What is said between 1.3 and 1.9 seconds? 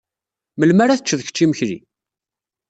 imekli?